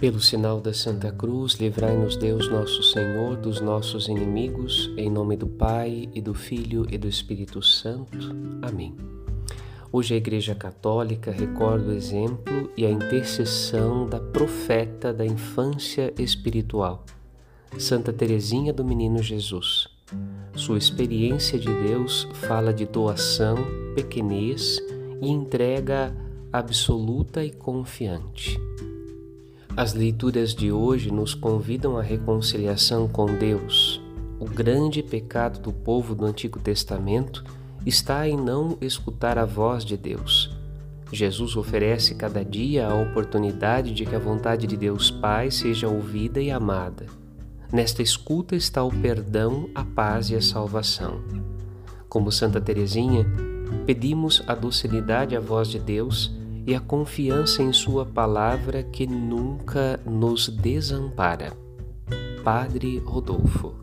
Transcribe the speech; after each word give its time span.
Pelo 0.00 0.20
sinal 0.20 0.60
da 0.60 0.72
Santa 0.72 1.10
Cruz, 1.10 1.54
livrai-nos 1.54 2.16
Deus 2.16 2.48
nosso 2.48 2.84
Senhor 2.84 3.36
dos 3.36 3.60
nossos 3.60 4.06
inimigos, 4.06 4.88
em 4.96 5.10
nome 5.10 5.36
do 5.36 5.48
Pai 5.48 6.08
e 6.14 6.20
do 6.20 6.32
Filho 6.34 6.86
e 6.88 6.96
do 6.96 7.08
Espírito 7.08 7.60
Santo. 7.60 8.16
Amém. 8.62 8.94
Hoje 9.90 10.14
a 10.14 10.16
Igreja 10.16 10.54
Católica 10.54 11.32
recorda 11.32 11.88
o 11.88 11.92
exemplo 11.92 12.70
e 12.76 12.86
a 12.86 12.90
intercessão 12.90 14.08
da 14.08 14.20
profeta 14.20 15.12
da 15.12 15.26
infância 15.26 16.14
espiritual, 16.16 17.04
Santa 17.76 18.12
Teresinha 18.12 18.72
do 18.72 18.84
Menino 18.84 19.20
Jesus. 19.20 19.88
Sua 20.54 20.78
experiência 20.78 21.58
de 21.58 21.74
Deus 21.82 22.28
fala 22.34 22.72
de 22.72 22.86
doação, 22.86 23.56
pequenez 23.96 24.78
e 25.20 25.28
entrega 25.28 26.14
absoluta 26.52 27.44
e 27.44 27.50
confiante. 27.50 28.60
As 29.78 29.94
leituras 29.94 30.56
de 30.56 30.72
hoje 30.72 31.08
nos 31.08 31.34
convidam 31.34 31.96
à 31.96 32.02
reconciliação 32.02 33.06
com 33.06 33.26
Deus. 33.26 34.02
O 34.40 34.44
grande 34.44 35.04
pecado 35.04 35.60
do 35.60 35.72
povo 35.72 36.16
do 36.16 36.24
Antigo 36.24 36.58
Testamento 36.58 37.44
está 37.86 38.28
em 38.28 38.36
não 38.36 38.76
escutar 38.80 39.38
a 39.38 39.44
voz 39.44 39.84
de 39.84 39.96
Deus. 39.96 40.50
Jesus 41.12 41.54
oferece 41.54 42.16
cada 42.16 42.44
dia 42.44 42.88
a 42.88 43.00
oportunidade 43.00 43.94
de 43.94 44.04
que 44.04 44.16
a 44.16 44.18
vontade 44.18 44.66
de 44.66 44.76
Deus 44.76 45.12
Pai 45.12 45.48
seja 45.48 45.86
ouvida 45.86 46.40
e 46.40 46.50
amada. 46.50 47.06
Nesta 47.72 48.02
escuta 48.02 48.56
está 48.56 48.82
o 48.82 48.90
perdão, 48.90 49.70
a 49.76 49.84
paz 49.84 50.28
e 50.28 50.34
a 50.34 50.42
salvação. 50.42 51.20
Como 52.08 52.32
Santa 52.32 52.60
Teresinha, 52.60 53.24
pedimos 53.86 54.42
a 54.44 54.56
docilidade 54.56 55.36
à 55.36 55.40
voz 55.40 55.68
de 55.68 55.78
Deus 55.78 56.36
e 56.68 56.74
a 56.74 56.80
confiança 56.80 57.62
em 57.62 57.72
Sua 57.72 58.04
palavra 58.04 58.82
que 58.82 59.06
nunca 59.06 59.98
nos 60.04 60.50
desampara. 60.50 61.56
Padre 62.44 62.98
Rodolfo 62.98 63.74